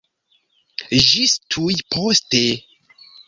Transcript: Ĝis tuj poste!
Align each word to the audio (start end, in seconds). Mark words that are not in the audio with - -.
Ĝis 1.09 1.35
tuj 1.55 1.75
poste! 1.97 2.43